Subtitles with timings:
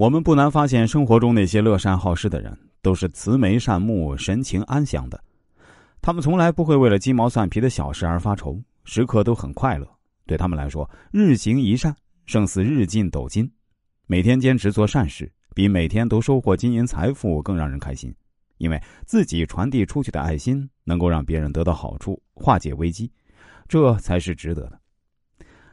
[0.00, 5.22] 我们不难发现，生活中那些乐善好施的人，都是慈眉善目、神情安详的。
[6.00, 9.86] 他们从来不会为了鸡毛蒜皮的小事而发愁，时刻都很快乐。
[10.26, 11.94] 对他们来说，日行一善
[12.24, 13.46] 胜似日进斗金。
[14.06, 18.10] 每天坚持做善事，比每天都收获金银财富更让人开心。
[18.56, 23.12] 因为自己传递出去的爱心，能够让别人得到好处，化解危机，
[23.68, 24.80] 这才是值得的。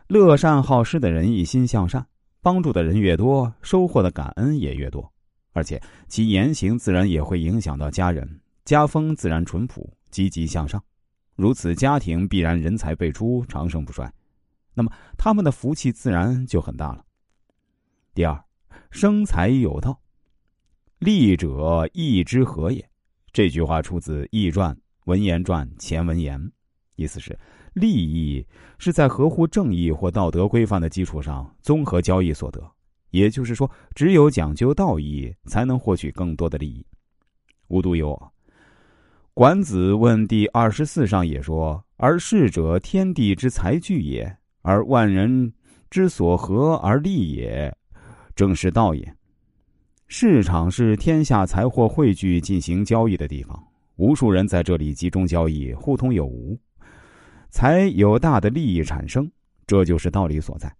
[0.09, 2.05] 乐善好施的人一心向善。
[2.48, 5.11] 帮助的人越多，收获的感恩也越多，
[5.52, 10.81] 而且其言行自然也会影响到家人，家风自然淳朴、积极向上。
[11.35, 14.09] 如此家庭必然人才辈出、长盛不衰，
[14.73, 17.04] 那么他们的福气自然就很大了。
[18.13, 18.41] 第二，
[18.91, 19.99] 生财有道，
[20.99, 22.90] 利者义之和也。
[23.34, 24.73] 这句话出自《易传》
[25.04, 26.49] 文言传前文言，
[26.95, 27.38] 意思是。
[27.77, 28.45] 利益
[28.77, 32.62] 是在合乎正义或道德规范的基础上综合交易所得，
[33.12, 36.85] 也就是说，只有讲究道义，才能获取更多的利益。
[37.68, 38.32] 无独有偶，
[39.34, 45.54] 管子问第二十四上也说：“而士者，天地之财聚也，而万人
[45.90, 47.76] 之所合而利也，
[48.35, 49.16] 正是道也。”
[50.07, 53.62] 市场是天下财货汇聚进行交易的地方，
[53.98, 56.57] 无数人在这里集中交易，互通有无。
[57.49, 59.29] 才有大的利益产生，
[59.65, 60.73] 这就是道理所在。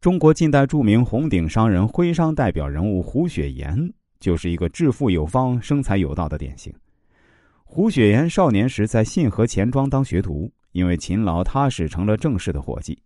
[0.00, 6.72] 中国近代著名红顶商人、徽商代表人物胡雪岩，就是一个致富有方、生财有道的典型。
[7.64, 12.96] 胡雪岩少年时在信和钱庄当学徒，因为勤劳踏实，成了正式的伙计。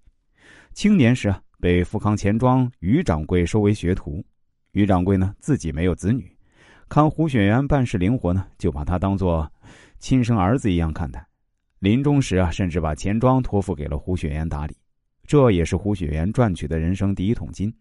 [0.74, 4.24] 青年时啊，被富康钱庄于掌柜收为学徒。
[4.72, 6.30] 于掌柜呢，自己没有子女，
[6.88, 9.50] 看胡雪岩办事灵活呢，就把他当做
[9.98, 11.27] 亲生儿子一样看待。
[11.83, 14.77] 临终时啊，甚至把钱庄托付给了胡雪岩打理，
[15.27, 17.74] 这也是胡雪岩赚取的人生第一桶金。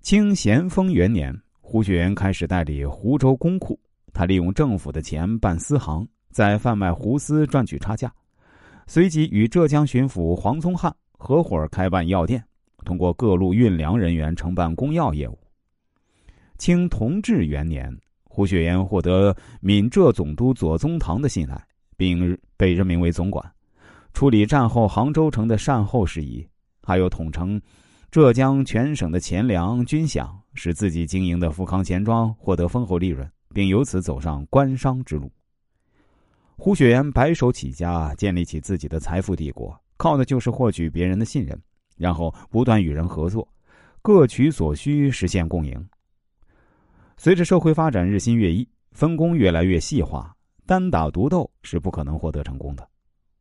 [0.00, 3.78] 清咸丰元年，胡雪岩开始代理湖州公库，
[4.12, 8.12] 他利用政府的钱办私行，在贩卖胡丝赚取差价，
[8.88, 12.44] 随即与浙江巡抚黄宗汉合伙开办药店，
[12.84, 15.38] 通过各路运粮人员承办公药业务。
[16.58, 21.64] 清同治元年，胡雪岩获得闽浙总督左宗棠的信赖。
[21.96, 23.44] 并被任命为总管，
[24.12, 26.46] 处理战后杭州城的善后事宜，
[26.82, 27.60] 还有统称
[28.10, 35.30] 浙江全省的钱粮军饷，使自己经营的富康钱庄获得丰厚利润，并由此走上官商之路。
[36.56, 41.60] 胡雪岩白手起家，建立起自己的财富帝国，靠的就是获取别人的信任，
[41.96, 43.46] 然后不断与人合作，
[44.00, 45.88] 各取所需，实现共赢。
[47.18, 50.35] 随着社会发展日新月异，分工越来越细化。
[50.66, 52.86] 单打独斗是不可能获得成功的，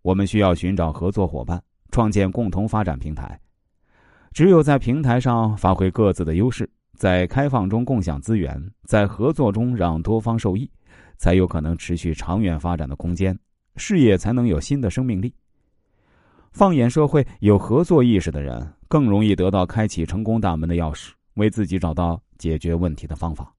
[0.03, 1.59] 我们需要寻找合作伙伴，
[1.89, 3.39] 创建共同发展平台。
[4.31, 10.69] 只有在平台上发挥各自的优势，在开放中共享资源，在合作中让多方受益，
[11.17, 13.35] 才有可能持续长远发展的空间，
[13.75, 15.33] 事业才能有新的生命力。
[16.51, 23.54] 放眼社会，有合作意识的人更容易得到开启成功大门的钥匙，为自己找到解决问题的方法。